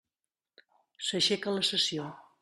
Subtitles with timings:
[1.09, 2.09] S'aixeca la sessió.